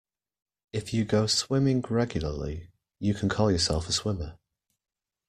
If 0.73 0.95
you 0.95 1.05
go 1.05 1.27
swimming 1.27 1.81
regularly, 1.87 2.71
you 2.99 3.13
can 3.13 3.29
call 3.29 3.51
yourself 3.51 3.87
a 3.87 3.91
swimmer. 3.91 4.35